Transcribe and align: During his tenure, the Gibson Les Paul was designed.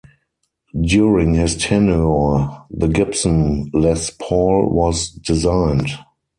During 0.83 1.35
his 1.35 1.55
tenure, 1.57 2.63
the 2.71 2.87
Gibson 2.91 3.69
Les 3.71 4.09
Paul 4.09 4.71
was 4.71 5.11
designed. 5.11 5.89